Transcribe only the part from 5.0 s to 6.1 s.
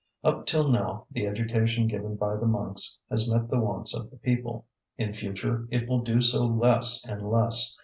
future it will